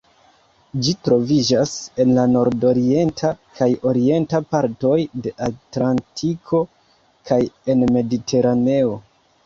[0.85, 6.67] Ĝi troviĝas en la nordorienta kaj orienta partoj de Atlantiko
[7.31, 7.43] kaj
[7.75, 9.03] en Mediteraneo.